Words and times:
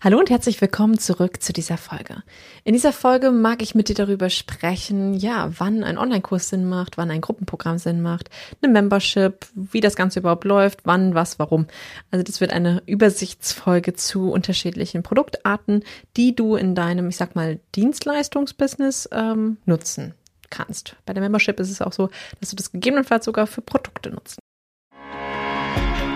Hallo 0.00 0.20
und 0.20 0.30
herzlich 0.30 0.60
willkommen 0.60 0.96
zurück 1.00 1.42
zu 1.42 1.52
dieser 1.52 1.76
Folge. 1.76 2.22
In 2.62 2.72
dieser 2.72 2.92
Folge 2.92 3.32
mag 3.32 3.62
ich 3.62 3.74
mit 3.74 3.88
dir 3.88 3.96
darüber 3.96 4.30
sprechen, 4.30 5.12
ja, 5.14 5.50
wann 5.58 5.82
ein 5.82 5.98
Online-Kurs 5.98 6.50
Sinn 6.50 6.68
macht, 6.68 6.98
wann 6.98 7.10
ein 7.10 7.20
Gruppenprogramm 7.20 7.78
Sinn 7.78 8.00
macht, 8.00 8.30
eine 8.62 8.72
Membership, 8.72 9.44
wie 9.56 9.80
das 9.80 9.96
Ganze 9.96 10.20
überhaupt 10.20 10.44
läuft, 10.44 10.82
wann, 10.84 11.14
was, 11.16 11.40
warum. 11.40 11.66
Also 12.12 12.22
das 12.22 12.40
wird 12.40 12.52
eine 12.52 12.80
Übersichtsfolge 12.86 13.94
zu 13.94 14.30
unterschiedlichen 14.30 15.02
Produktarten, 15.02 15.82
die 16.16 16.36
du 16.36 16.54
in 16.54 16.76
deinem, 16.76 17.08
ich 17.08 17.16
sag 17.16 17.34
mal, 17.34 17.58
Dienstleistungsbusiness 17.74 19.08
ähm, 19.10 19.56
nutzen 19.66 20.14
kannst. 20.48 20.94
Bei 21.06 21.12
der 21.12 21.24
Membership 21.24 21.58
ist 21.58 21.72
es 21.72 21.82
auch 21.82 21.92
so, 21.92 22.08
dass 22.38 22.50
du 22.50 22.56
das 22.56 22.70
gegebenenfalls 22.70 23.24
sogar 23.24 23.48
für 23.48 23.62
Produkte 23.62 24.10
nutzen 24.10 24.38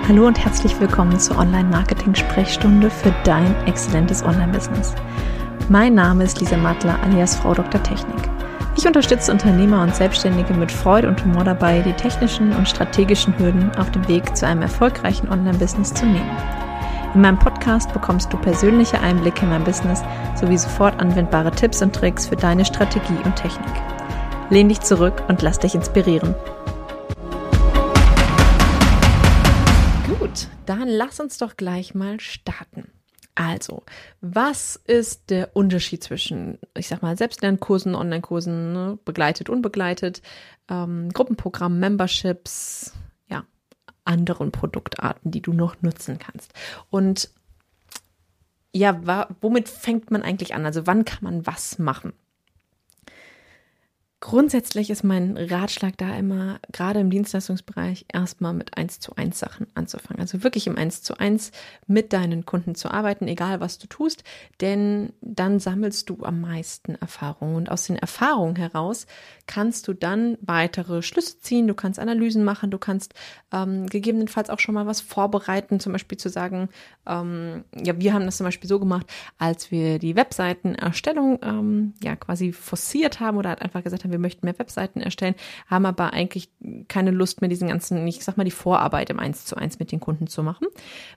Hallo 0.09 0.27
und 0.27 0.37
herzlich 0.37 0.79
willkommen 0.81 1.21
zur 1.21 1.39
Online-Marketing-Sprechstunde 1.39 2.91
für 2.91 3.15
dein 3.23 3.55
exzellentes 3.67 4.25
Online-Business. 4.25 4.97
Mein 5.69 5.95
Name 5.95 6.25
ist 6.25 6.41
Lisa 6.41 6.57
Mattler 6.57 6.99
alias 7.05 7.37
Frau 7.37 7.55
Dr. 7.55 7.81
Technik. 7.85 8.29
Ich 8.77 8.85
unterstütze 8.85 9.31
Unternehmer 9.31 9.81
und 9.81 9.95
Selbstständige 9.95 10.55
mit 10.55 10.73
Freude 10.73 11.07
und 11.07 11.25
Humor 11.25 11.45
dabei, 11.45 11.83
die 11.83 11.93
technischen 11.93 12.53
und 12.53 12.69
strategischen 12.69 13.39
Hürden 13.39 13.71
auf 13.77 13.93
dem 13.93 14.07
Weg 14.09 14.37
zu 14.37 14.45
einem 14.45 14.63
erfolgreichen 14.63 15.29
Online-Business 15.29 15.95
zu 15.95 16.05
nehmen. 16.05 16.37
In 17.15 17.21
meinem 17.21 17.39
Podcast 17.39 17.93
bekommst 17.93 18.33
du 18.33 18.37
persönliche 18.39 19.01
Einblicke 19.01 19.45
in 19.45 19.51
mein 19.51 19.63
Business 19.63 20.03
sowie 20.35 20.59
sofort 20.59 21.01
anwendbare 21.01 21.53
Tipps 21.53 21.81
und 21.81 21.95
Tricks 21.95 22.27
für 22.27 22.37
deine 22.37 22.65
Strategie 22.65 23.23
und 23.25 23.37
Technik. 23.37 23.73
Lehn 24.51 24.69
dich 24.69 24.81
zurück 24.81 25.23
und 25.29 25.43
lass 25.43 25.61
dich 25.61 25.77
inspirieren. 25.77 26.35
Dann 30.67 30.89
lass 30.89 31.21
uns 31.21 31.39
doch 31.39 31.57
gleich 31.57 31.95
mal 31.95 32.21
starten. 32.21 32.91
Also, 33.35 33.83
was 34.21 34.77
ist 34.77 35.31
der 35.31 35.57
Unterschied 35.57 36.05
zwischen, 36.05 36.59
ich 36.77 36.89
sag 36.89 37.01
mal, 37.01 37.17
Selbstlernkursen, 37.17 37.95
Online-Kursen, 37.95 38.73
ne, 38.73 38.99
begleitet, 39.05 39.49
unbegleitet, 39.49 40.21
ähm, 40.69 41.09
Gruppenprogramm, 41.11 41.81
Memberships, 41.81 42.93
ja, 43.29 43.45
anderen 44.05 44.53
Produktarten, 44.53 45.31
die 45.31 45.41
du 45.41 45.55
noch 45.55 45.81
nutzen 45.81 46.19
kannst? 46.19 46.53
Und 46.91 47.31
ja, 48.75 49.01
womit 49.41 49.69
fängt 49.69 50.11
man 50.11 50.23
eigentlich 50.23 50.55
an? 50.55 50.67
Also, 50.67 50.87
wann 50.87 51.07
kann 51.07 51.23
man 51.23 51.47
was 51.47 51.79
machen? 51.79 52.13
Grundsätzlich 54.23 54.89
ist 54.89 55.03
mein 55.03 55.37
Ratschlag 55.37 55.99
da 55.99 56.15
immer, 56.15 56.61
gerade 56.71 57.01
im 57.01 57.11
Dienstleistungsbereich, 57.11 58.07
erstmal 58.13 58.53
mit 58.53 58.79
1 58.79 59.01
zu 59.01 59.17
1 59.17 59.37
Sachen 59.37 59.67
anzufangen. 59.75 60.21
Also 60.21 60.45
wirklich 60.45 60.69
im 60.69 60.79
1 60.79 61.03
zu 61.03 61.19
1 61.19 61.51
mit 61.89 62.13
deinen 62.13 62.47
Kunden 62.47 62.77
zu 62.77 62.89
arbeiten, 62.89 63.27
egal 63.27 63.59
was 63.59 63.79
du 63.79 63.89
tust, 63.89 64.23
denn 64.61 65.13
dann 65.23 65.59
sammelst 65.59 66.09
du 66.09 66.23
am 66.23 66.41
meisten 66.41 66.95
Erfahrung. 66.95 67.57
Und 67.57 67.69
aus 67.69 67.89
den 67.89 67.97
Erfahrungen 67.97 68.55
heraus 68.55 69.09
kannst 69.49 69.89
du 69.89 69.93
dann 69.93 70.39
weitere 70.41 71.03
Schlüsse 71.03 71.41
ziehen, 71.41 71.67
du 71.67 71.75
kannst 71.75 71.99
Analysen 71.99 72.45
machen, 72.45 72.71
du 72.71 72.79
kannst 72.79 73.15
ähm, 73.53 73.89
gegebenenfalls 73.89 74.51
auch 74.51 74.61
schon 74.61 74.77
mal 74.77 74.87
was 74.87 75.01
vorbereiten, 75.01 75.81
zum 75.81 75.91
Beispiel 75.91 76.17
zu 76.17 76.29
sagen, 76.29 76.69
ähm, 77.09 77.65
ja, 77.75 77.99
wir 77.99 78.15
haben 78.15 78.27
das 78.27 78.37
zum 78.37 78.45
Beispiel 78.45 78.69
so 78.69 78.79
gemacht, 78.79 79.07
als 79.39 79.73
wir 79.73 79.99
die 79.99 80.15
Webseitenerstellung 80.15 81.41
ähm, 81.43 81.95
ja 82.01 82.15
quasi 82.15 82.53
forciert 82.53 83.19
haben 83.19 83.37
oder 83.37 83.61
einfach 83.61 83.83
gesagt 83.83 84.05
haben, 84.05 84.12
wir 84.13 84.19
möchten 84.19 84.47
mehr 84.47 84.59
Webseiten 84.59 85.01
erstellen, 85.01 85.35
haben 85.67 85.87
aber 85.87 86.13
eigentlich 86.13 86.51
keine 86.89 87.11
Lust 87.11 87.41
mehr, 87.41 87.49
diesen 87.49 87.69
ganzen, 87.69 88.07
ich 88.07 88.23
sag 88.25 88.37
mal, 88.37 88.45
die 88.45 88.51
Vorarbeit 88.51 89.11
im 89.11 89.19
Eins 89.19 89.45
zu 89.45 89.57
eins 89.57 89.79
mit 89.79 89.93
den 89.93 90.01
Kunden 90.01 90.27
zu 90.27 90.43
machen. 90.43 90.67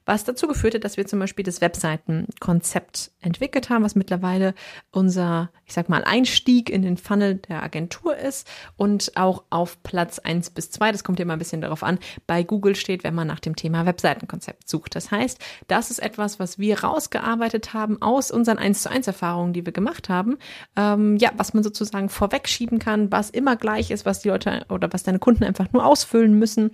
Was 0.05 0.23
dazu 0.23 0.47
geführt 0.47 0.75
hat, 0.75 0.83
dass 0.83 0.97
wir 0.97 1.05
zum 1.05 1.19
Beispiel 1.19 1.43
das 1.45 1.61
Webseitenkonzept 1.61 3.11
entwickelt 3.21 3.69
haben, 3.69 3.83
was 3.83 3.95
mittlerweile 3.95 4.53
unser, 4.91 5.51
ich 5.65 5.73
sag 5.73 5.89
mal, 5.89 6.03
Einstieg 6.03 6.69
in 6.69 6.81
den 6.81 6.97
Funnel 6.97 7.35
der 7.35 7.63
Agentur 7.63 8.15
ist 8.17 8.47
und 8.77 9.11
auch 9.15 9.43
auf 9.49 9.81
Platz 9.83 10.19
eins 10.19 10.49
bis 10.49 10.71
zwei. 10.71 10.91
das 10.91 11.03
kommt 11.03 11.19
immer 11.19 11.33
ein 11.33 11.39
bisschen 11.39 11.61
darauf 11.61 11.83
an, 11.83 11.99
bei 12.27 12.43
Google 12.43 12.75
steht, 12.75 13.03
wenn 13.03 13.15
man 13.15 13.27
nach 13.27 13.39
dem 13.39 13.55
Thema 13.55 13.85
Webseitenkonzept 13.85 14.69
sucht. 14.69 14.95
Das 14.95 15.11
heißt, 15.11 15.39
das 15.67 15.91
ist 15.91 15.99
etwas, 15.99 16.39
was 16.39 16.59
wir 16.59 16.83
rausgearbeitet 16.83 17.73
haben 17.73 18.01
aus 18.01 18.31
unseren 18.31 18.57
1 18.57 18.83
zu 18.83 18.89
1 18.89 19.07
Erfahrungen, 19.07 19.53
die 19.53 19.65
wir 19.65 19.73
gemacht 19.73 20.09
haben, 20.09 20.37
ähm, 20.75 21.17
ja, 21.17 21.31
was 21.37 21.53
man 21.53 21.63
sozusagen 21.63 22.09
vorwegschieben 22.09 22.79
kann, 22.79 22.84
was 22.85 23.29
immer 23.29 23.55
gleich 23.55 23.91
ist, 23.91 24.05
was 24.05 24.21
die 24.21 24.29
Leute 24.29 24.65
oder 24.69 24.91
was 24.93 25.03
deine 25.03 25.19
Kunden 25.19 25.43
einfach 25.43 25.71
nur 25.71 25.85
ausfüllen 25.85 26.37
müssen 26.37 26.71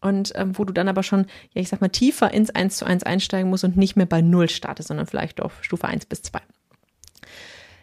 und 0.00 0.32
ähm, 0.34 0.56
wo 0.58 0.64
du 0.64 0.72
dann 0.72 0.88
aber 0.88 1.02
schon, 1.02 1.26
ja, 1.52 1.62
ich 1.62 1.68
sag 1.68 1.80
mal, 1.80 1.88
tiefer 1.88 2.32
ins 2.32 2.50
1 2.50 2.76
zu 2.76 2.84
1 2.84 3.04
einsteigen 3.04 3.50
musst 3.50 3.64
und 3.64 3.76
nicht 3.76 3.96
mehr 3.96 4.06
bei 4.06 4.20
Null 4.20 4.48
startest, 4.48 4.88
sondern 4.88 5.06
vielleicht 5.06 5.40
auf 5.40 5.62
Stufe 5.62 5.88
1 5.88 6.06
bis 6.06 6.22
2. 6.22 6.40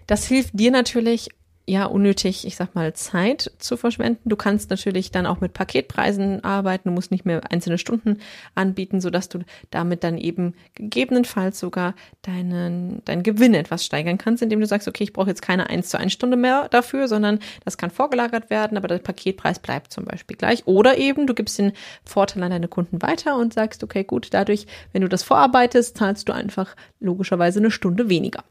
Das 0.07 0.25
hilft 0.25 0.51
dir 0.59 0.71
natürlich 0.71 1.29
ja 1.71 1.85
unnötig, 1.85 2.45
ich 2.45 2.57
sag 2.57 2.75
mal, 2.75 2.93
Zeit 2.93 3.51
zu 3.57 3.77
verschwenden. 3.77 4.29
Du 4.29 4.35
kannst 4.35 4.69
natürlich 4.69 5.09
dann 5.11 5.25
auch 5.25 5.39
mit 5.39 5.53
Paketpreisen 5.53 6.43
arbeiten, 6.43 6.89
du 6.89 6.93
musst 6.93 7.11
nicht 7.11 7.25
mehr 7.25 7.41
einzelne 7.49 7.77
Stunden 7.77 8.17
anbieten, 8.55 8.99
sodass 8.99 9.29
du 9.29 9.39
damit 9.69 10.03
dann 10.03 10.17
eben 10.17 10.53
gegebenenfalls 10.75 11.59
sogar 11.59 11.95
deinen, 12.23 13.03
deinen 13.05 13.23
Gewinn 13.23 13.53
etwas 13.53 13.85
steigern 13.85 14.17
kannst, 14.17 14.43
indem 14.43 14.59
du 14.59 14.65
sagst, 14.65 14.87
okay, 14.89 15.05
ich 15.05 15.13
brauche 15.13 15.29
jetzt 15.29 15.41
keine 15.41 15.69
1 15.69 15.89
zu 15.89 15.97
1 15.97 16.11
Stunde 16.11 16.35
mehr 16.35 16.67
dafür, 16.69 17.07
sondern 17.07 17.39
das 17.63 17.77
kann 17.77 17.89
vorgelagert 17.89 18.49
werden, 18.49 18.77
aber 18.77 18.89
der 18.89 18.97
Paketpreis 18.97 19.59
bleibt 19.59 19.93
zum 19.93 20.03
Beispiel 20.03 20.35
gleich. 20.35 20.67
Oder 20.67 20.97
eben 20.97 21.25
du 21.25 21.33
gibst 21.33 21.57
den 21.57 21.71
Vorteil 22.03 22.43
an 22.43 22.51
deine 22.51 22.67
Kunden 22.67 23.01
weiter 23.01 23.37
und 23.37 23.53
sagst, 23.53 23.81
okay, 23.81 24.03
gut, 24.03 24.27
dadurch, 24.31 24.67
wenn 24.91 25.03
du 25.03 25.07
das 25.07 25.23
vorarbeitest, 25.23 25.97
zahlst 25.97 26.27
du 26.27 26.33
einfach 26.33 26.75
logischerweise 26.99 27.59
eine 27.59 27.71
Stunde 27.71 28.09
weniger. 28.09 28.43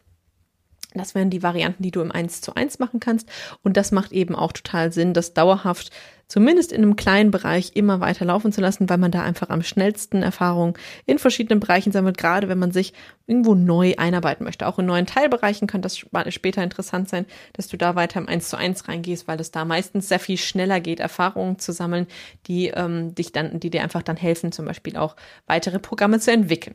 Das 0.94 1.14
wären 1.14 1.30
die 1.30 1.42
Varianten, 1.42 1.82
die 1.82 1.92
du 1.92 2.00
im 2.00 2.10
1 2.10 2.40
zu 2.40 2.54
1 2.54 2.78
machen 2.80 2.98
kannst. 2.98 3.28
Und 3.62 3.76
das 3.76 3.92
macht 3.92 4.12
eben 4.12 4.34
auch 4.34 4.52
total 4.52 4.92
Sinn, 4.92 5.14
das 5.14 5.34
dauerhaft, 5.34 5.90
zumindest 6.26 6.72
in 6.72 6.82
einem 6.82 6.96
kleinen 6.96 7.30
Bereich, 7.30 7.72
immer 7.74 8.00
weiter 8.00 8.24
laufen 8.24 8.52
zu 8.52 8.60
lassen, 8.60 8.88
weil 8.88 8.98
man 8.98 9.10
da 9.10 9.22
einfach 9.22 9.50
am 9.50 9.62
schnellsten 9.62 10.22
Erfahrungen 10.22 10.74
in 11.06 11.18
verschiedenen 11.18 11.60
Bereichen 11.60 11.92
sammelt, 11.92 12.18
gerade 12.18 12.48
wenn 12.48 12.58
man 12.58 12.72
sich 12.72 12.92
irgendwo 13.26 13.54
neu 13.54 13.94
einarbeiten 13.98 14.44
möchte. 14.44 14.66
Auch 14.66 14.78
in 14.78 14.86
neuen 14.86 15.06
Teilbereichen 15.06 15.68
könnte 15.68 15.86
das 15.86 15.98
später 16.32 16.62
interessant 16.62 17.08
sein, 17.08 17.26
dass 17.52 17.68
du 17.68 17.76
da 17.76 17.94
weiter 17.94 18.20
im 18.20 18.28
1 18.28 18.48
zu 18.48 18.56
1 18.56 18.88
reingehst, 18.88 19.28
weil 19.28 19.40
es 19.40 19.50
da 19.52 19.64
meistens 19.64 20.08
sehr 20.08 20.20
viel 20.20 20.38
schneller 20.38 20.80
geht, 20.80 20.98
Erfahrungen 20.98 21.58
zu 21.58 21.72
sammeln, 21.72 22.06
die 22.46 22.68
ähm, 22.68 23.14
dich 23.14 23.32
dann, 23.32 23.60
die 23.60 23.70
dir 23.70 23.82
einfach 23.82 24.02
dann 24.02 24.16
helfen, 24.16 24.52
zum 24.52 24.66
Beispiel 24.66 24.96
auch 24.96 25.14
weitere 25.46 25.78
Programme 25.78 26.18
zu 26.18 26.32
entwickeln. 26.32 26.74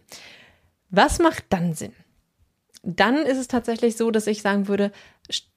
Was 0.89 1.19
macht 1.19 1.45
dann 1.49 1.73
Sinn? 1.73 1.93
Dann 2.85 3.17
ist 3.17 3.39
es 3.39 3.47
tatsächlich 3.47 3.97
so, 3.97 4.11
dass 4.11 4.27
ich 4.27 4.41
sagen 4.41 4.67
würde, 4.67 4.91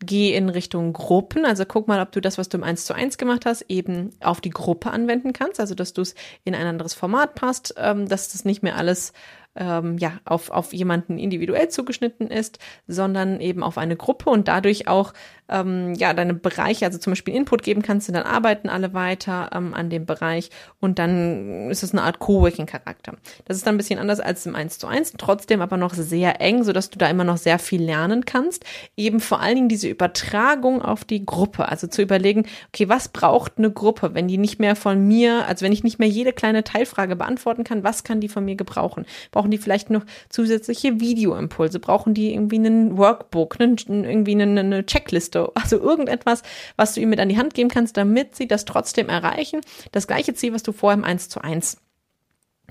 geh 0.00 0.34
in 0.34 0.48
Richtung 0.48 0.94
Gruppen. 0.94 1.44
Also 1.44 1.64
guck 1.66 1.86
mal, 1.86 2.00
ob 2.00 2.10
du 2.10 2.20
das, 2.20 2.38
was 2.38 2.48
du 2.48 2.56
im 2.56 2.64
1 2.64 2.86
zu 2.86 2.94
1 2.94 3.18
gemacht 3.18 3.44
hast, 3.44 3.66
eben 3.68 4.10
auf 4.20 4.40
die 4.40 4.50
Gruppe 4.50 4.90
anwenden 4.90 5.34
kannst. 5.34 5.60
Also, 5.60 5.74
dass 5.74 5.92
du 5.92 6.00
es 6.00 6.14
in 6.44 6.54
ein 6.54 6.66
anderes 6.66 6.94
Format 6.94 7.34
passt, 7.34 7.74
ähm, 7.76 8.08
dass 8.08 8.32
das 8.32 8.46
nicht 8.46 8.62
mehr 8.62 8.76
alles 8.76 9.12
ähm, 9.56 9.98
ja, 9.98 10.20
auf, 10.24 10.50
auf 10.50 10.72
jemanden 10.72 11.18
individuell 11.18 11.68
zugeschnitten 11.68 12.28
ist, 12.28 12.58
sondern 12.86 13.40
eben 13.40 13.62
auf 13.62 13.76
eine 13.76 13.96
Gruppe 13.96 14.30
und 14.30 14.48
dadurch 14.48 14.88
auch 14.88 15.12
ähm, 15.48 15.94
ja, 15.94 16.12
deine 16.12 16.34
Bereiche, 16.34 16.84
also 16.86 16.98
zum 16.98 17.12
Beispiel 17.12 17.34
Input 17.34 17.62
geben 17.62 17.82
kannst 17.82 18.08
und 18.08 18.14
dann 18.14 18.24
arbeiten 18.24 18.68
alle 18.68 18.94
weiter 18.94 19.50
ähm, 19.54 19.74
an 19.74 19.90
dem 19.90 20.06
Bereich 20.06 20.50
und 20.80 20.98
dann 20.98 21.70
ist 21.70 21.82
es 21.82 21.92
eine 21.92 22.02
Art 22.02 22.18
Coworking-Charakter. 22.18 23.14
Das 23.46 23.56
ist 23.56 23.66
dann 23.66 23.74
ein 23.74 23.78
bisschen 23.78 23.98
anders 23.98 24.20
als 24.20 24.44
im 24.46 24.54
1 24.54 24.78
zu 24.78 24.86
1, 24.86 25.14
trotzdem 25.18 25.60
aber 25.62 25.76
noch 25.76 25.94
sehr 25.94 26.40
eng, 26.40 26.64
sodass 26.64 26.90
du 26.90 26.98
da 26.98 27.08
immer 27.08 27.24
noch 27.24 27.38
sehr 27.38 27.58
viel 27.58 27.82
lernen 27.82 28.24
kannst. 28.24 28.64
Eben 28.96 29.20
vor 29.20 29.40
allen 29.40 29.54
Dingen 29.54 29.68
diese 29.68 29.88
Übertragung 29.88 30.82
auf 30.82 31.04
die 31.04 31.24
Gruppe, 31.24 31.68
also 31.68 31.86
zu 31.86 32.02
überlegen, 32.02 32.46
okay, 32.68 32.88
was 32.88 33.08
braucht 33.08 33.58
eine 33.58 33.70
Gruppe, 33.70 34.14
wenn 34.14 34.28
die 34.28 34.38
nicht 34.38 34.60
mehr 34.60 34.76
von 34.76 35.06
mir, 35.06 35.46
also 35.46 35.64
wenn 35.64 35.72
ich 35.72 35.84
nicht 35.84 35.98
mehr 35.98 36.08
jede 36.08 36.32
kleine 36.32 36.64
Teilfrage 36.64 37.16
beantworten 37.16 37.64
kann, 37.64 37.84
was 37.84 38.04
kann 38.04 38.20
die 38.20 38.28
von 38.28 38.44
mir 38.44 38.56
gebrauchen? 38.56 39.06
Brauchen 39.30 39.50
die 39.50 39.58
vielleicht 39.58 39.90
noch 39.90 40.04
zusätzliche 40.28 41.00
Videoimpulse? 41.00 41.80
Brauchen 41.80 42.14
die 42.14 42.32
irgendwie 42.32 42.56
einen 42.56 42.98
Workbook, 42.98 43.60
einen, 43.60 43.76
irgendwie 43.88 44.32
eine, 44.32 44.60
eine 44.60 44.86
Checkliste? 44.86 45.37
Produkte, 45.38 45.60
also 45.60 45.78
irgendetwas, 45.78 46.42
was 46.76 46.94
du 46.94 47.00
ihm 47.00 47.10
mit 47.10 47.20
an 47.20 47.28
die 47.28 47.38
Hand 47.38 47.54
geben 47.54 47.70
kannst, 47.70 47.96
damit 47.96 48.36
sie 48.36 48.48
das 48.48 48.64
trotzdem 48.64 49.08
erreichen. 49.08 49.60
Das 49.92 50.06
gleiche 50.06 50.34
Ziel, 50.34 50.52
was 50.52 50.62
du 50.62 50.72
vorher 50.72 50.98
im 50.98 51.04
1 51.04 51.28
zu 51.28 51.40
1 51.40 51.78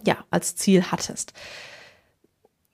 ja, 0.06 0.18
als 0.30 0.56
Ziel 0.56 0.84
hattest. 0.84 1.34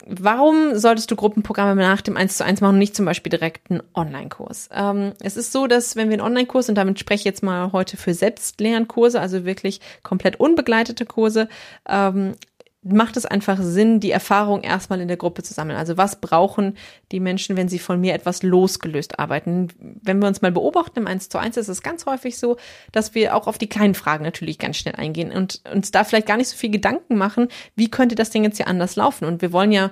Warum 0.05 0.77
solltest 0.77 1.09
du 1.11 1.15
Gruppenprogramme 1.15 1.75
nach 1.75 2.01
dem 2.01 2.17
1 2.17 2.35
zu 2.35 2.43
1 2.43 2.59
machen 2.59 2.73
und 2.73 2.79
nicht 2.79 2.93
zum 2.93 3.05
Beispiel 3.05 3.29
direkt 3.29 3.71
einen 3.71 3.81
Online-Kurs? 3.93 4.67
Ähm, 4.73 5.13
es 5.21 5.37
ist 5.37 5.53
so, 5.53 5.65
dass 5.65 5.95
wenn 5.95 6.09
wir 6.09 6.15
einen 6.15 6.27
Online-Kurs, 6.27 6.67
und 6.67 6.75
damit 6.75 6.99
spreche 6.99 7.21
ich 7.21 7.25
jetzt 7.25 7.41
mal 7.41 7.71
heute 7.71 7.95
für 7.95 8.13
Selbstlernkurse, 8.13 9.21
also 9.21 9.45
wirklich 9.45 9.79
komplett 10.03 10.41
unbegleitete 10.41 11.05
Kurse, 11.05 11.47
ähm, 11.87 12.33
macht 12.83 13.17
es 13.17 13.25
einfach 13.25 13.57
Sinn, 13.61 13.99
die 13.99 14.11
Erfahrung 14.11 14.61
erstmal 14.61 14.99
in 15.01 15.07
der 15.07 15.17
Gruppe 15.17 15.43
zu 15.43 15.53
sammeln. 15.53 15.77
Also 15.77 15.97
was 15.97 16.19
brauchen 16.19 16.77
die 17.11 17.19
Menschen, 17.19 17.55
wenn 17.55 17.69
sie 17.69 17.79
von 17.79 17.99
mir 17.99 18.13
etwas 18.13 18.43
losgelöst 18.43 19.19
arbeiten? 19.19 19.69
Wenn 19.79 20.19
wir 20.19 20.27
uns 20.27 20.41
mal 20.41 20.51
beobachten 20.51 20.99
im 20.99 21.07
1 21.07 21.29
zu 21.29 21.37
1 21.37 21.57
ist 21.57 21.69
es 21.69 21.81
ganz 21.81 22.05
häufig 22.05 22.37
so, 22.37 22.57
dass 22.91 23.15
wir 23.15 23.35
auch 23.35 23.47
auf 23.47 23.57
die 23.57 23.69
kleinen 23.69 23.95
Fragen 23.95 24.23
natürlich 24.23 24.59
ganz 24.59 24.77
schnell 24.77 24.95
eingehen 24.95 25.31
und 25.31 25.61
uns 25.73 25.91
da 25.91 26.03
vielleicht 26.03 26.27
gar 26.27 26.37
nicht 26.37 26.49
so 26.49 26.57
viel 26.57 26.71
Gedanken 26.71 27.15
machen, 27.17 27.47
wie 27.75 27.89
könnte 27.89 28.15
das 28.15 28.29
Ding 28.29 28.43
jetzt 28.43 28.57
hier 28.57 28.67
anders 28.67 28.95
laufen? 28.95 29.25
Und 29.25 29.41
wir 29.41 29.53
wollen 29.53 29.71
ja 29.71 29.91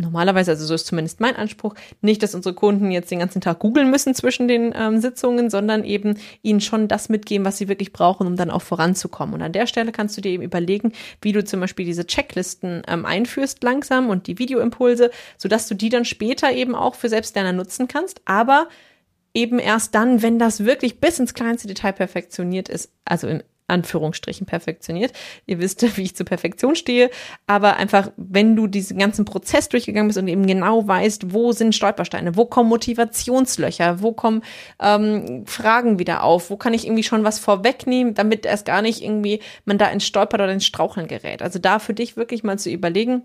normalerweise, 0.00 0.50
also 0.52 0.66
so 0.66 0.74
ist 0.74 0.86
zumindest 0.86 1.20
mein 1.20 1.36
Anspruch, 1.36 1.74
nicht, 2.00 2.22
dass 2.22 2.34
unsere 2.34 2.54
Kunden 2.54 2.90
jetzt 2.90 3.10
den 3.10 3.20
ganzen 3.20 3.40
Tag 3.40 3.60
googeln 3.60 3.90
müssen 3.90 4.14
zwischen 4.14 4.48
den 4.48 4.74
ähm, 4.76 5.00
Sitzungen, 5.00 5.50
sondern 5.50 5.84
eben 5.84 6.18
ihnen 6.42 6.60
schon 6.60 6.88
das 6.88 7.08
mitgeben, 7.08 7.46
was 7.46 7.58
sie 7.58 7.68
wirklich 7.68 7.92
brauchen, 7.92 8.26
um 8.26 8.36
dann 8.36 8.50
auch 8.50 8.62
voranzukommen. 8.62 9.34
Und 9.34 9.42
an 9.42 9.52
der 9.52 9.66
Stelle 9.66 9.92
kannst 9.92 10.16
du 10.16 10.20
dir 10.20 10.32
eben 10.32 10.42
überlegen, 10.42 10.92
wie 11.20 11.32
du 11.32 11.44
zum 11.44 11.60
Beispiel 11.60 11.86
diese 11.86 12.06
Checklisten 12.06 12.82
ähm, 12.88 13.06
einführst 13.06 13.62
langsam 13.62 14.10
und 14.10 14.26
die 14.26 14.38
Videoimpulse, 14.38 15.10
sodass 15.38 15.68
du 15.68 15.74
die 15.74 15.88
dann 15.88 16.04
später 16.04 16.52
eben 16.52 16.74
auch 16.74 16.94
für 16.94 17.08
Selbstlerner 17.08 17.52
nutzen 17.52 17.88
kannst, 17.88 18.20
aber 18.24 18.68
eben 19.34 19.58
erst 19.58 19.94
dann, 19.94 20.22
wenn 20.22 20.38
das 20.38 20.64
wirklich 20.64 21.00
bis 21.00 21.18
ins 21.18 21.34
kleinste 21.34 21.68
Detail 21.68 21.92
perfektioniert 21.92 22.68
ist, 22.68 22.92
also 23.04 23.26
im 23.28 23.42
Anführungsstrichen 23.66 24.46
perfektioniert. 24.46 25.12
Ihr 25.46 25.58
wisst, 25.58 25.82
wie 25.96 26.02
ich 26.02 26.16
zur 26.16 26.26
Perfektion 26.26 26.76
stehe, 26.76 27.10
aber 27.46 27.76
einfach, 27.76 28.10
wenn 28.16 28.56
du 28.56 28.66
diesen 28.66 28.98
ganzen 28.98 29.24
Prozess 29.24 29.68
durchgegangen 29.68 30.08
bist 30.08 30.18
und 30.18 30.28
eben 30.28 30.46
genau 30.46 30.86
weißt, 30.86 31.32
wo 31.32 31.52
sind 31.52 31.74
Stolpersteine, 31.74 32.36
wo 32.36 32.44
kommen 32.44 32.68
Motivationslöcher, 32.68 34.02
wo 34.02 34.12
kommen 34.12 34.42
ähm, 34.80 35.46
Fragen 35.46 35.98
wieder 35.98 36.22
auf, 36.22 36.50
wo 36.50 36.56
kann 36.56 36.74
ich 36.74 36.86
irgendwie 36.86 37.02
schon 37.02 37.24
was 37.24 37.38
vorwegnehmen, 37.38 38.14
damit 38.14 38.46
erst 38.46 38.66
gar 38.66 38.82
nicht 38.82 39.02
irgendwie 39.02 39.40
man 39.64 39.78
da 39.78 39.86
ins 39.86 40.06
Stolpert 40.06 40.40
oder 40.40 40.52
ins 40.52 40.66
Straucheln 40.66 41.08
gerät. 41.08 41.42
Also 41.42 41.58
da 41.58 41.78
für 41.78 41.94
dich 41.94 42.16
wirklich 42.16 42.44
mal 42.44 42.58
zu 42.58 42.70
überlegen, 42.70 43.22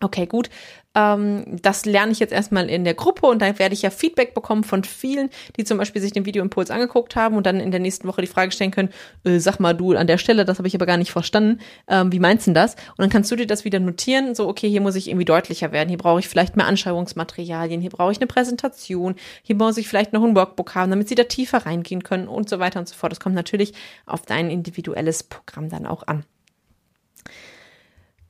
okay, 0.00 0.26
gut, 0.26 0.48
ähm, 0.94 1.44
das 1.62 1.84
lerne 1.84 2.10
ich 2.12 2.18
jetzt 2.18 2.32
erstmal 2.32 2.68
in 2.68 2.84
der 2.84 2.94
Gruppe 2.94 3.26
und 3.26 3.40
dann 3.40 3.58
werde 3.58 3.74
ich 3.74 3.82
ja 3.82 3.90
Feedback 3.90 4.34
bekommen 4.34 4.64
von 4.64 4.82
vielen, 4.82 5.30
die 5.56 5.64
zum 5.64 5.78
Beispiel 5.78 6.02
sich 6.02 6.12
den 6.12 6.26
Videoimpuls 6.26 6.70
angeguckt 6.70 7.14
haben 7.16 7.36
und 7.36 7.46
dann 7.46 7.60
in 7.60 7.70
der 7.70 7.80
nächsten 7.80 8.08
Woche 8.08 8.22
die 8.22 8.26
Frage 8.26 8.50
stellen 8.50 8.70
können, 8.70 8.88
äh, 9.24 9.38
sag 9.38 9.60
mal 9.60 9.74
du 9.74 9.92
an 9.92 10.06
der 10.06 10.18
Stelle, 10.18 10.44
das 10.44 10.58
habe 10.58 10.68
ich 10.68 10.74
aber 10.74 10.86
gar 10.86 10.96
nicht 10.96 11.12
verstanden, 11.12 11.60
ähm, 11.88 12.10
wie 12.12 12.18
meinst 12.18 12.46
du 12.46 12.52
das? 12.52 12.74
Und 12.74 12.98
dann 12.98 13.10
kannst 13.10 13.30
du 13.30 13.36
dir 13.36 13.46
das 13.46 13.64
wieder 13.64 13.78
notieren, 13.78 14.34
so 14.34 14.48
okay, 14.48 14.68
hier 14.68 14.80
muss 14.80 14.96
ich 14.96 15.08
irgendwie 15.08 15.24
deutlicher 15.24 15.70
werden, 15.70 15.90
hier 15.90 15.98
brauche 15.98 16.18
ich 16.20 16.28
vielleicht 16.28 16.56
mehr 16.56 16.66
Anschreibungsmaterialien, 16.66 17.80
hier 17.80 17.90
brauche 17.90 18.12
ich 18.12 18.18
eine 18.18 18.26
Präsentation, 18.26 19.14
hier 19.42 19.56
muss 19.56 19.76
ich 19.76 19.86
vielleicht 19.86 20.12
noch 20.12 20.24
ein 20.24 20.34
Workbook 20.34 20.74
haben, 20.74 20.90
damit 20.90 21.08
sie 21.08 21.14
da 21.14 21.24
tiefer 21.24 21.58
reingehen 21.66 22.02
können 22.02 22.26
und 22.26 22.48
so 22.48 22.58
weiter 22.58 22.80
und 22.80 22.88
so 22.88 22.94
fort. 22.94 23.12
Das 23.12 23.20
kommt 23.20 23.34
natürlich 23.34 23.74
auf 24.06 24.22
dein 24.22 24.50
individuelles 24.50 25.22
Programm 25.22 25.68
dann 25.68 25.86
auch 25.86 26.06
an. 26.06 26.24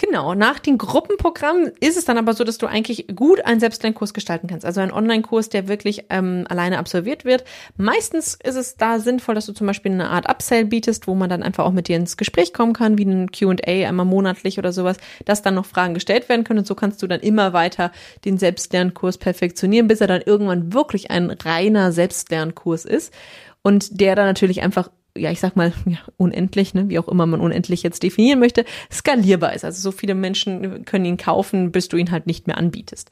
Genau, 0.03 0.35
nach 0.35 0.59
dem 0.59 0.79
Gruppenprogramm 0.79 1.73
ist 1.79 1.99
es 1.99 2.07
dann 2.07 2.17
aber 2.17 2.33
so, 2.33 2.43
dass 2.43 2.57
du 2.57 2.67
eigentlich 2.67 3.07
gut 3.15 3.45
einen 3.45 3.61
Selbstlernkurs 3.61 4.15
gestalten 4.15 4.47
kannst. 4.47 4.65
Also 4.65 4.81
einen 4.81 4.93
Online-Kurs, 4.93 5.51
der 5.51 5.69
wirklich 5.69 6.07
ähm, 6.09 6.47
alleine 6.49 6.79
absolviert 6.79 7.27
wird. 7.27 7.45
Meistens 7.77 8.39
ist 8.43 8.57
es 8.57 8.77
da 8.77 8.99
sinnvoll, 8.99 9.35
dass 9.35 9.45
du 9.45 9.53
zum 9.53 9.67
Beispiel 9.67 9.93
eine 9.93 10.09
Art 10.09 10.27
Upsell 10.27 10.65
bietest, 10.65 11.07
wo 11.07 11.15
man 11.15 11.29
dann 11.29 11.43
einfach 11.43 11.67
auch 11.67 11.73
mit 11.73 11.89
dir 11.89 11.97
ins 11.97 12.17
Gespräch 12.17 12.55
kommen 12.55 12.73
kann, 12.73 12.97
wie 12.97 13.05
ein 13.05 13.31
Q&A 13.31 13.87
einmal 13.87 14.07
monatlich 14.07 14.59
oder 14.59 14.73
sowas, 14.73 14.97
dass 15.27 15.43
dann 15.43 15.55
noch 15.55 15.67
Fragen 15.67 15.93
gestellt 15.93 16.31
werden 16.31 16.45
können. 16.45 16.61
Und 16.61 16.67
so 16.67 16.75
kannst 16.75 17.03
du 17.03 17.07
dann 17.07 17.21
immer 17.21 17.53
weiter 17.53 17.93
den 18.25 18.39
Selbstlernkurs 18.39 19.19
perfektionieren, 19.19 19.87
bis 19.87 20.01
er 20.01 20.07
dann 20.07 20.23
irgendwann 20.25 20.73
wirklich 20.73 21.11
ein 21.11 21.31
reiner 21.31 21.93
Selbstlernkurs 21.93 22.87
ist. 22.87 23.13
Und 23.61 24.01
der 24.01 24.17
dann 24.17 24.25
natürlich 24.25 24.63
einfach 24.63 24.89
ja, 25.17 25.31
ich 25.31 25.41
sag 25.41 25.57
mal, 25.57 25.73
ja, 25.87 25.99
unendlich, 26.17 26.75
ne, 26.75 26.89
wie 26.89 26.99
auch 26.99 27.09
immer 27.09 27.27
man 27.27 27.41
unendlich 27.41 27.83
jetzt 27.83 28.03
definieren 28.03 28.39
möchte, 28.39 28.65
skalierbar 28.91 29.55
ist. 29.55 29.65
Also 29.65 29.81
so 29.81 29.93
viele 29.93 30.15
Menschen 30.15 30.85
können 30.85 31.05
ihn 31.05 31.17
kaufen, 31.17 31.73
bis 31.73 31.89
du 31.89 31.97
ihn 31.97 32.11
halt 32.11 32.27
nicht 32.27 32.47
mehr 32.47 32.59
anbietest. 32.59 33.11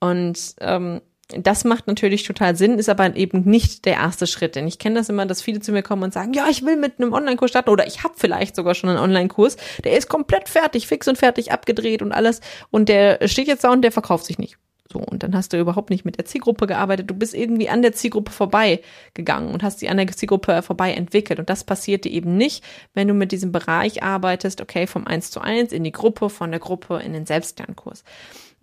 Und 0.00 0.54
ähm, 0.60 1.00
das 1.28 1.64
macht 1.64 1.86
natürlich 1.86 2.24
total 2.24 2.54
Sinn, 2.56 2.78
ist 2.78 2.88
aber 2.88 3.16
eben 3.16 3.42
nicht 3.44 3.86
der 3.86 3.94
erste 3.94 4.26
Schritt. 4.26 4.56
Denn 4.56 4.66
ich 4.66 4.78
kenne 4.78 4.96
das 4.96 5.08
immer, 5.08 5.26
dass 5.26 5.42
viele 5.42 5.60
zu 5.60 5.72
mir 5.72 5.82
kommen 5.82 6.02
und 6.02 6.12
sagen, 6.12 6.32
ja, 6.34 6.46
ich 6.50 6.64
will 6.64 6.76
mit 6.76 6.98
einem 6.98 7.12
Online-Kurs 7.12 7.50
starten 7.50 7.70
oder 7.70 7.86
ich 7.86 8.04
habe 8.04 8.14
vielleicht 8.16 8.54
sogar 8.56 8.74
schon 8.74 8.90
einen 8.90 8.98
Online-Kurs, 8.98 9.56
der 9.84 9.96
ist 9.96 10.08
komplett 10.08 10.48
fertig, 10.48 10.86
fix 10.86 11.08
und 11.08 11.16
fertig, 11.16 11.52
abgedreht 11.52 12.02
und 12.02 12.12
alles 12.12 12.40
und 12.70 12.88
der 12.88 13.26
steht 13.26 13.48
jetzt 13.48 13.64
da 13.64 13.72
und 13.72 13.82
der 13.82 13.92
verkauft 13.92 14.26
sich 14.26 14.38
nicht. 14.38 14.58
So, 14.94 15.00
und 15.00 15.24
dann 15.24 15.34
hast 15.34 15.52
du 15.52 15.58
überhaupt 15.58 15.90
nicht 15.90 16.04
mit 16.04 16.18
der 16.18 16.24
Zielgruppe 16.24 16.68
gearbeitet. 16.68 17.10
Du 17.10 17.14
bist 17.14 17.34
irgendwie 17.34 17.68
an 17.68 17.82
der 17.82 17.94
Zielgruppe 17.94 18.30
vorbei 18.30 18.80
gegangen 19.12 19.52
und 19.52 19.64
hast 19.64 19.80
sie 19.80 19.88
an 19.88 19.96
der 19.96 20.06
Zielgruppe 20.06 20.62
vorbei 20.62 20.92
entwickelt. 20.92 21.40
Und 21.40 21.50
das 21.50 21.64
passiert 21.64 22.04
dir 22.04 22.12
eben 22.12 22.36
nicht, 22.36 22.62
wenn 22.94 23.08
du 23.08 23.14
mit 23.14 23.32
diesem 23.32 23.50
Bereich 23.50 24.04
arbeitest, 24.04 24.60
okay, 24.60 24.86
vom 24.86 25.04
eins 25.04 25.32
zu 25.32 25.40
eins 25.40 25.72
in 25.72 25.82
die 25.82 25.90
Gruppe, 25.90 26.30
von 26.30 26.52
der 26.52 26.60
Gruppe 26.60 27.02
in 27.04 27.12
den 27.12 27.26
Selbstlernkurs. 27.26 28.04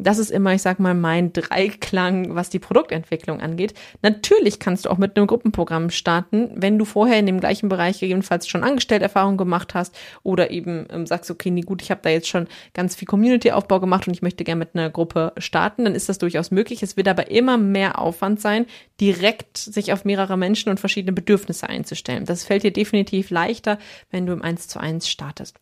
Das 0.01 0.17
ist 0.17 0.31
immer, 0.31 0.53
ich 0.53 0.63
sag 0.63 0.79
mal, 0.79 0.95
mein 0.95 1.31
Dreiklang, 1.31 2.33
was 2.33 2.49
die 2.49 2.57
Produktentwicklung 2.57 3.39
angeht. 3.39 3.75
Natürlich 4.01 4.59
kannst 4.59 4.85
du 4.85 4.89
auch 4.89 4.97
mit 4.97 5.15
einem 5.15 5.27
Gruppenprogramm 5.27 5.91
starten, 5.91 6.49
wenn 6.55 6.79
du 6.79 6.85
vorher 6.85 7.19
in 7.19 7.27
dem 7.27 7.39
gleichen 7.39 7.69
Bereich 7.69 7.99
gegebenenfalls 7.99 8.47
schon 8.47 8.63
Angestellterfahrung 8.63 9.37
gemacht 9.37 9.75
hast 9.75 9.95
oder 10.23 10.49
eben 10.49 10.87
ähm, 10.89 11.05
sagst, 11.05 11.29
okay, 11.29 11.51
nee, 11.51 11.61
gut, 11.61 11.83
ich 11.83 11.91
habe 11.91 12.01
da 12.03 12.09
jetzt 12.09 12.27
schon 12.27 12.47
ganz 12.73 12.95
viel 12.95 13.07
Community-Aufbau 13.07 13.79
gemacht 13.79 14.07
und 14.07 14.15
ich 14.15 14.23
möchte 14.23 14.43
gerne 14.43 14.59
mit 14.59 14.69
einer 14.73 14.89
Gruppe 14.89 15.33
starten, 15.37 15.85
dann 15.85 15.93
ist 15.93 16.09
das 16.09 16.17
durchaus 16.21 16.51
möglich. 16.51 16.83
Es 16.83 16.97
wird 16.97 17.07
aber 17.07 17.31
immer 17.31 17.57
mehr 17.57 17.99
Aufwand 17.99 18.41
sein, 18.41 18.65
direkt 18.99 19.57
sich 19.57 19.93
auf 19.93 20.05
mehrere 20.05 20.37
Menschen 20.37 20.69
und 20.69 20.79
verschiedene 20.79 21.13
Bedürfnisse 21.13 21.67
einzustellen. 21.67 22.25
Das 22.25 22.43
fällt 22.43 22.63
dir 22.63 22.71
definitiv 22.71 23.29
leichter, 23.29 23.79
wenn 24.09 24.25
du 24.25 24.33
im 24.33 24.41
1 24.41 24.67
zu 24.67 24.79
1 24.79 25.07
startest. 25.07 25.57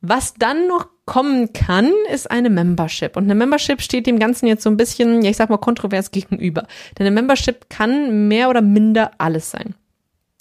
Was 0.00 0.34
dann 0.34 0.66
noch 0.66 0.88
kommen 1.06 1.52
kann, 1.52 1.92
ist 2.12 2.28
eine 2.28 2.50
Membership. 2.50 3.16
Und 3.16 3.24
eine 3.24 3.36
Membership 3.36 3.80
steht 3.80 4.06
dem 4.06 4.18
Ganzen 4.18 4.46
jetzt 4.48 4.64
so 4.64 4.70
ein 4.70 4.76
bisschen, 4.76 5.22
ja, 5.22 5.30
ich 5.30 5.36
sag 5.36 5.48
mal, 5.48 5.58
kontrovers 5.58 6.10
gegenüber. 6.10 6.66
Denn 6.98 7.06
eine 7.06 7.14
Membership 7.14 7.70
kann 7.70 8.28
mehr 8.28 8.50
oder 8.50 8.62
minder 8.62 9.12
alles 9.18 9.50
sein. 9.50 9.76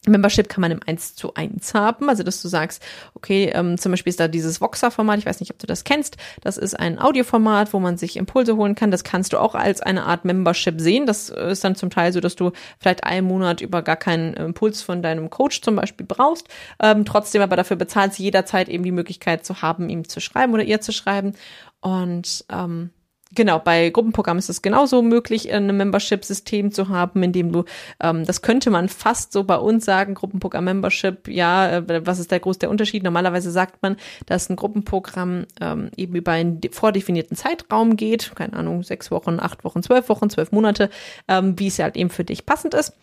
Membership 0.07 0.50
kann 0.50 0.62
man 0.62 0.71
im 0.71 0.80
1 0.83 1.15
zu 1.15 1.36
1 1.36 1.75
haben, 1.75 2.09
also 2.09 2.24
dass 2.24 2.42
du 2.42 2.48
sagst, 2.48 2.81
okay, 3.13 3.51
ähm, 3.53 3.77
zum 3.77 3.92
Beispiel 3.92 4.09
ist 4.09 4.19
da 4.19 4.27
dieses 4.27 4.59
Voxer-Format, 4.59 5.19
ich 5.19 5.27
weiß 5.27 5.39
nicht, 5.39 5.51
ob 5.51 5.59
du 5.59 5.68
das 5.68 5.83
kennst, 5.83 6.18
das 6.42 6.57
ist 6.57 6.80
ein 6.80 6.98
Audioformat, 6.98 7.71
wo 7.71 7.80
man 7.80 7.98
sich 7.98 8.18
Impulse 8.18 8.57
holen 8.57 8.74
kann, 8.74 8.89
das 8.89 9.03
kannst 9.03 9.33
du 9.33 9.38
auch 9.38 9.53
als 9.53 9.80
eine 9.80 10.06
Art 10.06 10.25
Membership 10.25 10.81
sehen, 10.81 11.06
das 11.06 11.30
ist 11.30 11.63
dann 11.63 11.75
zum 11.75 11.92
Teil 11.92 12.13
so, 12.13 12.19
dass 12.19 12.36
du 12.36 12.51
vielleicht 12.80 13.03
einen 13.03 13.27
Monat 13.27 13.62
über 13.62 13.83
gar 13.83 13.95
keinen 13.95 14.33
Impuls 14.33 14.81
von 14.81 15.03
deinem 15.03 15.30
Coach 15.30 15.62
zum 15.62 15.75
Beispiel 15.75 16.07
brauchst, 16.07 16.47
ähm, 16.81 17.06
trotzdem 17.06 17.44
aber 17.44 17.56
dafür 17.56 17.77
bezahlst 17.77 18.18
jederzeit 18.18 18.69
eben 18.69 18.83
die 18.83 18.92
Möglichkeit 18.92 19.45
zu 19.45 19.62
haben, 19.62 19.88
ihm 19.89 20.09
zu 20.09 20.19
schreiben 20.19 20.54
oder 20.54 20.63
ihr 20.63 20.81
zu 20.81 20.92
schreiben. 20.92 21.33
Und 21.81 22.45
ähm, 22.51 22.92
Genau, 23.33 23.60
bei 23.60 23.89
Gruppenprogrammen 23.89 24.39
ist 24.39 24.50
es 24.50 24.62
genauso 24.62 25.01
möglich, 25.01 25.54
ein 25.54 25.66
Membership-System 25.78 26.74
zu 26.74 26.89
haben, 26.89 27.24
in 27.24 27.31
dem 27.31 27.54
du, 27.54 27.63
ähm, 28.01 28.25
das 28.25 28.42
könnte 28.42 28.69
man 28.69 28.89
fast 28.89 29.31
so 29.31 29.45
bei 29.45 29.56
uns 29.56 29.86
sagen, 29.86 30.16
Gruppenprogramm-Membership, 30.16 31.30
ja, 31.30 31.78
äh, 31.78 32.06
was 32.06 32.19
ist 32.19 32.31
der 32.31 32.42
große 32.42 32.68
Unterschied? 32.68 33.04
Normalerweise 33.04 33.50
sagt 33.50 33.81
man, 33.81 33.95
dass 34.25 34.50
ein 34.50 34.57
Gruppenprogramm 34.57 35.45
ähm, 35.62 35.92
eben 35.95 36.16
über 36.16 36.33
einen 36.33 36.60
vordefinierten 36.72 37.38
Zeitraum 37.38 37.95
geht, 37.95 38.33
keine 38.36 38.54
Ahnung, 38.54 38.83
sechs 38.83 39.12
Wochen, 39.12 39.40
acht 39.40 39.64
Wochen, 39.64 39.81
zwölf 39.81 40.09
Wochen, 40.09 40.30
zwölf 40.30 40.52
Monate, 40.52 40.90
ähm, 41.30 41.57
wie 41.57 41.68
es 41.68 41.80
halt 41.80 41.95
eben 41.95 42.09
für 42.09 42.26
dich 42.26 42.45
passend 42.45 42.73
ist 42.73 42.94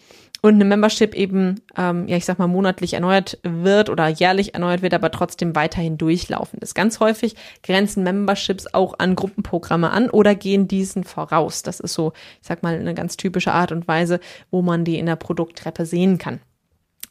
und 0.41 0.55
eine 0.55 0.65
Membership 0.65 1.15
eben, 1.15 1.61
ähm, 1.77 2.07
ja, 2.07 2.17
ich 2.17 2.25
sag 2.25 2.39
mal, 2.39 2.47
monatlich 2.47 2.95
erneuert 2.95 3.39
wird 3.43 3.91
oder 3.91 4.09
jährlich 4.09 4.55
erneuert 4.55 4.83
wird, 4.83 4.95
aber 4.95 5.11
trotzdem 5.11 5.57
weiterhin 5.57 5.99
durchlaufend 5.99 6.63
ist. 6.63 6.75
Ganz 6.75 7.01
häufig 7.01 7.35
grenzen 7.63 8.05
Memberships 8.05 8.73
auch 8.73 8.99
an 8.99 9.17
Gruppenprogramme 9.17 9.91
an 9.91 10.11
oder 10.11 10.35
gehen 10.35 10.69
diesen 10.69 11.05
voraus. 11.05 11.63
Das 11.63 11.81
ist 11.81 11.95
so, 11.95 12.13
ich 12.41 12.47
sag 12.47 12.63
mal, 12.63 12.75
eine 12.75 12.95
ganz 12.95 13.17
typische 13.17 13.53
Art 13.53 13.73
und 13.73 13.89
Weise, 13.89 14.21
wo 14.51 14.63
man 14.63 14.85
die 14.85 14.99
in 14.99 15.07
der 15.07 15.17
Produkttreppe 15.17 15.87
sehen 15.87 16.19
kann. 16.19 16.41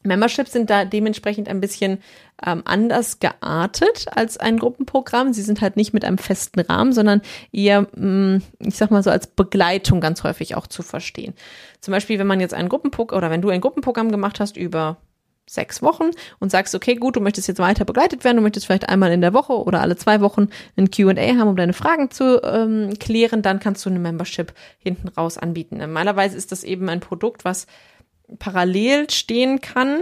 Memberships 0.08 0.52
sind 0.52 0.70
da 0.70 0.86
dementsprechend 0.86 1.48
ein 1.48 1.62
bisschen 1.62 2.00
ähm, 2.46 2.64
anders 2.66 3.20
geartet 3.20 4.06
als 4.12 4.38
ein 4.38 4.58
Gruppenprogramm. 4.58 5.34
Sie 5.34 5.42
sind 5.42 5.62
halt 5.62 5.76
nicht 5.76 5.94
mit 5.94 6.06
einem 6.06 6.18
festen 6.18 6.60
Rahmen, 6.62 6.94
sondern 6.94 7.22
eher, 7.52 7.88
mh, 7.96 8.38
mm, 8.38 8.42
ich 8.60 8.76
sag 8.76 8.92
mal 8.92 9.04
so, 9.04 9.10
als 9.10 9.28
Begleitung 9.28 10.02
ganz 10.02 10.24
häufig 10.24 10.56
auch 10.56 10.68
zu 10.68 10.84
verstehen. 10.84 11.34
Zum 11.82 11.92
Beispiel, 11.92 12.20
wenn 12.20 12.28
man 12.28 12.40
jetzt 12.40 12.54
ein 12.54 12.70
Gruppenprogramm 12.70 13.18
oder 13.18 13.30
wenn 13.30 13.42
du 13.42 13.50
ein 13.50 13.62
Gruppenprogramm 13.62 14.12
gemacht 14.12 14.40
hast 14.40 14.58
über 14.58 14.98
sechs 15.50 15.82
Wochen 15.82 16.12
und 16.40 16.52
sagst, 16.52 16.76
okay, 16.76 16.96
gut, 16.96 17.16
du 17.16 17.22
möchtest 17.22 17.48
jetzt 17.48 17.60
weiter 17.60 17.86
begleitet 17.86 18.24
werden, 18.24 18.38
du 18.38 18.44
möchtest 18.44 18.66
vielleicht 18.66 18.90
einmal 18.90 19.12
in 19.12 19.22
der 19.22 19.34
Woche 19.34 19.54
oder 19.54 19.82
alle 19.82 19.96
zwei 19.96 20.22
Wochen 20.22 20.50
ein 20.76 20.92
QA 20.92 21.16
haben, 21.16 21.48
um 21.48 21.56
deine 21.56 21.74
Fragen 21.74 22.12
zu 22.12 22.42
ähm, 22.44 22.94
klären, 23.00 23.42
dann 23.42 23.60
kannst 23.60 23.86
du 23.86 23.90
eine 23.90 24.00
Membership 24.00 24.54
hinten 24.78 25.08
raus 25.08 25.38
anbieten. 25.38 25.78
Normalerweise 25.78 26.38
ist 26.38 26.52
das 26.52 26.64
eben 26.64 26.90
ein 26.90 27.00
Produkt, 27.00 27.46
was 27.46 27.66
parallel 28.40 29.10
stehen 29.10 29.62
kann 29.62 30.02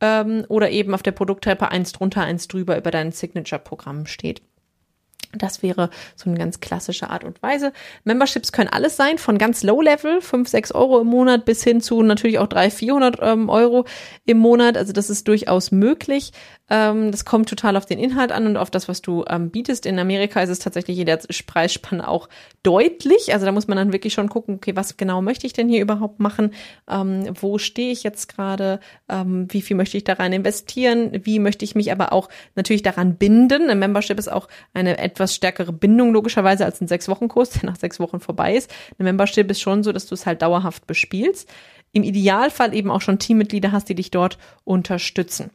ähm, 0.00 0.44
oder 0.48 0.70
eben 0.70 0.94
auf 0.94 1.02
der 1.02 1.12
Produkttreppe 1.12 1.70
eins 1.70 1.92
drunter, 1.92 2.22
eins 2.22 2.48
drüber 2.48 2.76
über 2.76 2.90
dein 2.90 3.12
Signature-Programm 3.12 4.06
steht. 4.06 4.42
Das 5.32 5.62
wäre 5.62 5.90
so 6.14 6.30
eine 6.30 6.38
ganz 6.38 6.60
klassische 6.60 7.10
Art 7.10 7.24
und 7.24 7.42
Weise. 7.42 7.72
Memberships 8.04 8.52
können 8.52 8.70
alles 8.70 8.96
sein, 8.96 9.18
von 9.18 9.38
ganz 9.38 9.62
low 9.62 9.80
level, 9.82 10.20
5, 10.20 10.48
6 10.48 10.72
Euro 10.72 11.00
im 11.00 11.08
Monat, 11.08 11.44
bis 11.44 11.62
hin 11.62 11.80
zu 11.80 12.02
natürlich 12.02 12.38
auch 12.38 12.46
300, 12.46 12.72
400 12.72 13.18
ähm, 13.22 13.48
Euro 13.48 13.86
im 14.24 14.38
Monat. 14.38 14.76
Also 14.76 14.92
das 14.92 15.10
ist 15.10 15.28
durchaus 15.28 15.72
möglich. 15.72 16.32
Ähm, 16.68 17.10
das 17.10 17.24
kommt 17.24 17.48
total 17.48 17.76
auf 17.76 17.86
den 17.86 17.98
Inhalt 17.98 18.32
an 18.32 18.46
und 18.46 18.56
auf 18.56 18.70
das, 18.70 18.88
was 18.88 19.02
du 19.02 19.24
ähm, 19.28 19.50
bietest. 19.50 19.86
In 19.86 19.98
Amerika 19.98 20.42
ist 20.42 20.50
es 20.50 20.58
tatsächlich 20.58 20.98
in 20.98 21.06
der 21.06 21.20
Preisspanne 21.46 22.06
auch 22.08 22.28
deutlich. 22.62 23.32
Also 23.32 23.46
da 23.46 23.52
muss 23.52 23.68
man 23.68 23.76
dann 23.76 23.92
wirklich 23.92 24.14
schon 24.14 24.28
gucken, 24.28 24.56
okay, 24.56 24.74
was 24.74 24.96
genau 24.96 25.22
möchte 25.22 25.46
ich 25.46 25.52
denn 25.52 25.68
hier 25.68 25.80
überhaupt 25.80 26.18
machen? 26.18 26.52
Ähm, 26.88 27.28
wo 27.40 27.58
stehe 27.58 27.92
ich 27.92 28.02
jetzt 28.02 28.28
gerade? 28.28 28.80
Ähm, 29.08 29.46
wie 29.50 29.62
viel 29.62 29.76
möchte 29.76 29.96
ich 29.96 30.04
da 30.04 30.14
rein 30.14 30.32
investieren? 30.32 31.10
Wie 31.24 31.38
möchte 31.38 31.64
ich 31.64 31.74
mich 31.74 31.92
aber 31.92 32.12
auch 32.12 32.28
natürlich 32.56 32.82
daran 32.82 33.16
binden? 33.16 33.70
Ein 33.70 33.78
Membership 33.78 34.18
ist 34.18 34.28
auch 34.30 34.48
eine 34.74 34.98
etwas 34.98 35.34
stärkere 35.34 35.72
Bindung 35.72 36.12
logischerweise 36.12 36.64
als 36.64 36.80
ein 36.80 36.88
Sechs-Wochen-Kurs, 36.88 37.50
der 37.50 37.64
nach 37.70 37.76
sechs 37.76 38.00
Wochen 38.00 38.20
vorbei 38.20 38.56
ist. 38.56 38.72
Ein 38.98 39.04
Membership 39.04 39.50
ist 39.50 39.60
schon 39.60 39.82
so, 39.82 39.92
dass 39.92 40.06
du 40.06 40.14
es 40.14 40.26
halt 40.26 40.42
dauerhaft 40.42 40.86
bespielst. 40.86 41.48
Im 41.92 42.02
Idealfall 42.02 42.74
eben 42.74 42.90
auch 42.90 43.00
schon 43.00 43.18
Teammitglieder 43.18 43.72
hast, 43.72 43.88
die 43.88 43.94
dich 43.94 44.10
dort 44.10 44.36
unterstützen. 44.64 45.50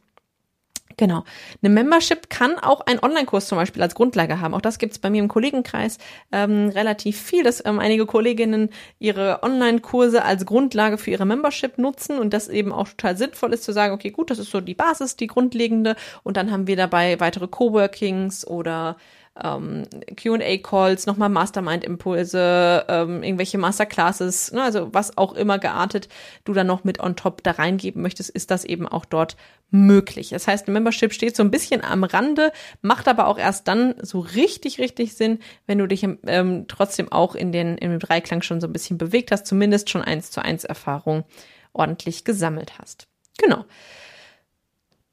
Genau. 0.96 1.24
Eine 1.62 1.72
Membership 1.72 2.28
kann 2.28 2.58
auch 2.58 2.80
einen 2.82 3.00
Online-Kurs 3.00 3.48
zum 3.48 3.56
Beispiel 3.56 3.82
als 3.82 3.94
Grundlage 3.94 4.40
haben. 4.40 4.54
Auch 4.54 4.60
das 4.60 4.78
gibt 4.78 4.92
es 4.92 4.98
bei 4.98 5.10
mir 5.10 5.22
im 5.22 5.28
Kollegenkreis 5.28 5.98
ähm, 6.32 6.68
relativ 6.68 7.20
viel, 7.20 7.42
dass 7.42 7.64
ähm, 7.64 7.78
einige 7.78 8.06
Kolleginnen 8.06 8.70
ihre 8.98 9.42
Online-Kurse 9.42 10.24
als 10.24 10.46
Grundlage 10.46 10.98
für 10.98 11.10
ihre 11.10 11.24
Membership 11.24 11.78
nutzen 11.78 12.18
und 12.18 12.32
das 12.32 12.48
eben 12.48 12.72
auch 12.72 12.88
total 12.88 13.16
sinnvoll 13.16 13.52
ist 13.52 13.64
zu 13.64 13.72
sagen, 13.72 13.94
okay, 13.94 14.10
gut, 14.10 14.30
das 14.30 14.38
ist 14.38 14.50
so 14.50 14.60
die 14.60 14.74
Basis, 14.74 15.16
die 15.16 15.26
grundlegende 15.26 15.96
und 16.22 16.36
dann 16.36 16.50
haben 16.50 16.66
wir 16.66 16.76
dabei 16.76 17.20
weitere 17.20 17.48
Coworkings 17.48 18.46
oder 18.46 18.96
ähm, 19.42 19.84
QA-Calls, 20.16 21.06
nochmal 21.06 21.28
Mastermind-Impulse, 21.30 22.84
ähm, 22.88 23.22
irgendwelche 23.22 23.58
Masterclasses, 23.58 24.52
ne, 24.52 24.62
also 24.62 24.88
was 24.92 25.16
auch 25.16 25.32
immer 25.34 25.58
geartet 25.58 26.08
du 26.44 26.52
dann 26.52 26.66
noch 26.66 26.84
mit 26.84 27.00
on 27.00 27.16
top 27.16 27.42
da 27.42 27.52
reingeben 27.52 28.02
möchtest, 28.02 28.30
ist 28.30 28.50
das 28.50 28.64
eben 28.64 28.86
auch 28.86 29.04
dort 29.04 29.36
möglich. 29.70 30.30
Das 30.30 30.46
heißt, 30.46 30.68
Membership 30.68 31.14
steht 31.14 31.34
so 31.34 31.42
ein 31.42 31.50
bisschen 31.50 31.82
am 31.82 32.04
Rande, 32.04 32.52
macht 32.82 33.08
aber 33.08 33.26
auch 33.26 33.38
erst 33.38 33.68
dann 33.68 33.94
so 34.02 34.20
richtig, 34.20 34.78
richtig 34.78 35.14
Sinn, 35.14 35.38
wenn 35.66 35.78
du 35.78 35.86
dich 35.86 36.06
ähm, 36.26 36.66
trotzdem 36.68 37.10
auch 37.10 37.34
in 37.34 37.52
den, 37.52 37.78
im 37.78 37.98
Dreiklang 37.98 38.42
schon 38.42 38.60
so 38.60 38.66
ein 38.66 38.72
bisschen 38.72 38.98
bewegt 38.98 39.32
hast, 39.32 39.46
zumindest 39.46 39.88
schon 39.88 40.02
eins 40.02 40.30
zu 40.30 40.42
eins 40.42 40.64
Erfahrung 40.64 41.24
ordentlich 41.72 42.24
gesammelt 42.24 42.78
hast. 42.78 43.08
Genau. 43.38 43.64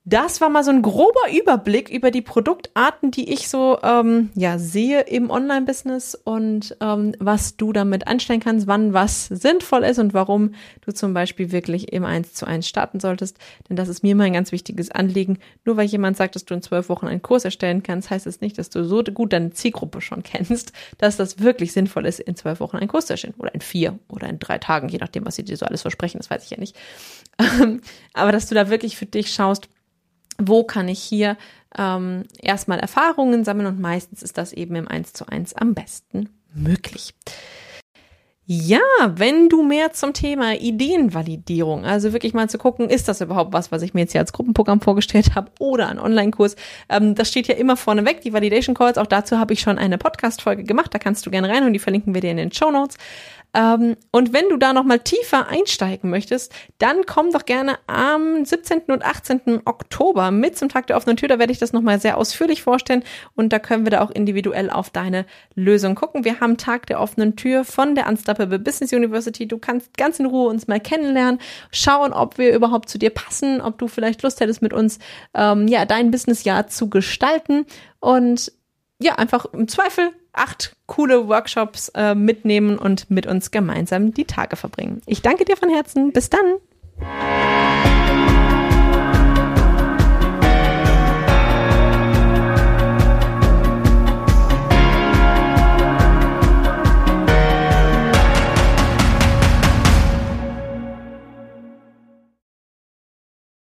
Das 0.06 0.40
war 0.40 0.50
mal 0.50 0.64
so 0.64 0.72
ein 0.72 0.82
grober 0.82 1.20
Überblick 1.32 1.90
über 1.90 2.10
die 2.10 2.22
Produktarten, 2.22 3.12
die 3.12 3.32
ich 3.32 3.50
so 3.50 3.78
ähm, 3.84 4.30
ja 4.34 4.58
sehe 4.58 5.02
im 5.02 5.30
Online-Business 5.30 6.16
und 6.16 6.76
ähm, 6.80 7.14
was 7.20 7.58
du 7.58 7.74
damit 7.74 8.08
anstellen 8.08 8.40
kannst, 8.40 8.66
wann 8.66 8.94
was 8.94 9.28
sinnvoll 9.28 9.84
ist 9.84 10.00
und 10.00 10.14
warum 10.14 10.56
du 10.82 10.94
zum 10.94 11.14
Beispiel 11.14 11.52
wirklich 11.52 11.92
im 11.92 12.06
1 12.06 12.34
zu 12.34 12.48
1 12.48 12.68
starten 12.68 13.02
solltest. 13.02 13.38
Denn 13.68 13.76
das 13.76 13.90
ist 13.90 14.02
mir 14.02 14.16
mal 14.16 14.24
ein 14.24 14.34
ganz 14.34 14.54
wichtiges 14.54 14.90
Anliegen. 14.90 15.38
Nur 15.66 15.76
weil 15.76 15.86
jemand 15.86 16.16
sagt, 16.16 16.34
dass 16.34 16.46
du 16.46 16.54
in 16.54 16.62
zwölf 16.62 16.88
Wochen 16.88 17.08
einen 17.08 17.22
Kurs 17.22 17.44
erstellen 17.44 17.84
kannst, 17.84 18.10
heißt 18.10 18.26
es 18.26 18.36
das 18.36 18.42
nicht, 18.42 18.58
dass 18.58 18.70
du 18.70 18.86
so 18.86 19.04
gut 19.04 19.34
deine 19.34 19.52
Zielgruppe 19.52 20.00
schon 20.00 20.24
kennst, 20.24 20.72
dass 20.98 21.18
das 21.18 21.40
wirklich 21.40 21.74
sinnvoll 21.74 22.06
ist, 22.06 22.22
in 22.22 22.38
zwölf 22.38 22.62
Wochen 22.62 22.78
einen 22.78 22.88
Kurs 22.88 23.08
zu 23.08 23.14
erstellen. 23.14 23.36
Oder 23.38 23.54
in 23.54 23.62
vier 23.62 24.00
oder 24.08 24.30
in 24.30 24.40
drei 24.40 24.60
Tagen, 24.60 24.88
je 24.88 24.98
nachdem, 24.98 25.26
was 25.26 25.36
sie 25.36 25.44
dir 25.44 25.58
so 25.58 25.66
alles 25.66 25.82
versprechen, 25.82 26.20
das 26.20 26.30
weiß 26.30 26.46
ich 26.46 26.52
ja 26.52 26.58
nicht. 26.58 26.76
Aber 28.14 28.32
dass 28.32 28.48
du 28.48 28.56
da 28.56 28.70
wirklich 28.70 28.98
für 28.98 29.06
dich 29.06 29.32
schaust, 29.32 29.68
wo 30.40 30.64
kann 30.64 30.88
ich 30.88 31.02
hier 31.02 31.38
ähm, 31.78 32.24
erstmal 32.40 32.80
Erfahrungen 32.80 33.44
sammeln 33.44 33.68
und 33.68 33.80
meistens 33.80 34.24
ist 34.24 34.38
das 34.38 34.54
eben 34.54 34.76
im 34.76 34.88
1 34.88 35.14
zu 35.14 35.28
1 35.28 35.54
am 35.54 35.74
besten 35.74 36.30
möglich. 36.54 37.14
Ja, 38.52 38.80
wenn 39.06 39.48
du 39.48 39.62
mehr 39.62 39.94
zum 39.94 40.12
Thema 40.14 40.56
Ideenvalidierung, 40.56 41.86
also 41.86 42.14
wirklich 42.14 42.34
mal 42.34 42.50
zu 42.50 42.58
gucken, 42.58 42.90
ist 42.90 43.08
das 43.08 43.22
überhaupt 43.22 43.54
was, 43.54 43.72
was 43.72 43.84
ich 43.84 43.94
mir 43.94 44.02
jetzt 44.02 44.14
hier 44.14 44.22
als 44.22 44.34
Gruppenprogramm 44.34 44.82
vorgestellt 44.82 45.36
habe 45.36 45.52
oder 45.60 45.88
ein 45.88 46.00
Online-Kurs, 46.00 46.56
ähm, 46.90 47.14
das 47.14 47.28
steht 47.28 47.48
ja 47.48 47.54
immer 47.54 47.78
vorneweg, 47.78 48.22
die 48.22 48.34
Validation 48.34 48.74
Calls, 48.74 48.98
auch 48.98 49.06
dazu 49.06 49.38
habe 49.38 49.54
ich 49.54 49.60
schon 49.60 49.78
eine 49.78 50.00
Podcast-Folge 50.00 50.64
gemacht, 50.64 50.92
da 50.92 50.98
kannst 50.98 51.28
du 51.28 51.30
gerne 51.30 51.48
rein 51.48 51.64
und 51.64 51.74
die 51.74 51.80
verlinken 51.80 52.16
wir 52.16 52.22
dir 52.22 52.32
in 52.32 52.38
den 52.38 52.52
Show 52.52 52.72
Notes. 52.72 52.98
Ähm, 53.54 53.96
und 54.12 54.32
wenn 54.32 54.48
du 54.50 54.58
da 54.58 54.74
nochmal 54.74 55.00
tiefer 55.00 55.48
einsteigen 55.48 56.10
möchtest, 56.10 56.54
dann 56.78 57.06
komm 57.08 57.32
doch 57.32 57.46
gerne 57.46 57.78
am 57.88 58.46
17. 58.46 58.84
und 58.88 59.04
18. 59.04 59.62
Oktober 59.66 60.30
mit 60.30 60.56
zum 60.58 60.70
Tag 60.70 60.88
der 60.88 60.98
offenen 60.98 61.18
Tür. 61.18 61.30
Da 61.30 61.40
werde 61.40 61.52
ich 61.52 61.58
das 61.58 61.74
nochmal 61.74 62.00
sehr 62.00 62.18
ausführlich 62.18 62.62
vorstellen 62.62 63.04
und 63.36 63.52
da 63.52 63.58
können 63.58 63.86
wir 63.86 63.92
da 63.92 64.02
auch 64.02 64.12
individuell 64.12 64.70
auf 64.70 64.92
deine 64.92 65.26
Lösung 65.56 65.96
gucken. 65.96 66.26
Wir 66.26 66.40
haben 66.40 66.58
Tag 66.58 66.86
der 66.86 67.00
offenen 67.00 67.36
Tür 67.36 67.64
von 67.64 67.96
der 67.96 68.06
Unstoppable 68.40 68.60
Business 68.60 68.94
University. 68.94 69.48
Du 69.48 69.58
kannst 69.58 69.98
ganz 69.98 70.20
in 70.20 70.26
Ruhe 70.26 70.50
uns 70.50 70.68
mal 70.68 70.80
kennenlernen, 70.80 71.40
schauen, 71.72 72.14
ob 72.14 72.38
wir 72.38 72.54
überhaupt 72.54 72.90
zu 72.90 72.98
dir 72.98 73.10
passen, 73.10 73.62
ob 73.62 73.78
du 73.78 73.88
vielleicht 73.88 74.24
Lust 74.24 74.40
hättest, 74.40 74.62
mit 74.62 74.74
uns 74.74 75.00
ähm, 75.34 75.68
ja 75.68 75.86
dein 75.86 76.12
Businessjahr 76.12 76.68
zu 76.68 76.90
gestalten 76.90 77.66
und 78.00 78.52
ja, 79.02 79.16
einfach 79.16 79.46
im 79.54 79.68
Zweifel 79.68 80.12
acht 80.34 80.76
coole 80.86 81.28
Workshops 81.28 81.90
äh, 81.96 82.16
mitnehmen 82.16 82.78
und 82.78 83.10
mit 83.10 83.28
uns 83.28 83.52
gemeinsam 83.52 84.14
die 84.14 84.26
Tage 84.26 84.56
verbringen. 84.56 85.02
Ich 85.06 85.22
danke 85.22 85.46
dir 85.46 85.56
von 85.56 85.70
Herzen. 85.70 86.12
Bis 86.12 86.30
dann. 86.30 87.39